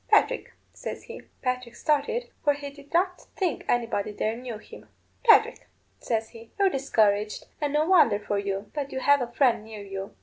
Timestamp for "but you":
8.73-8.99